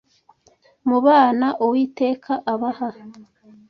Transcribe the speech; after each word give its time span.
mu 0.87 0.97
bana 1.05 1.47
uwiteka 1.63 2.33
abaha 2.53 2.87